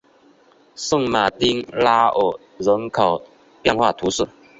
[0.75, 3.21] 圣马丁拉尔人口
[3.61, 4.27] 变化图示